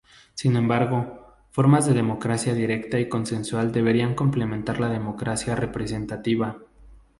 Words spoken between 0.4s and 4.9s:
embargo, formas de democracia directa y consensual deberían complementar la